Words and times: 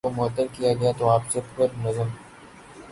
کو 0.03 0.09
معطل 0.11 0.45
کیا 0.51 0.71
گیا 0.73 0.91
تو 0.97 1.09
آپ 1.09 1.35
نے 1.35 1.41
پھر 1.55 1.65
نظم 1.77 2.07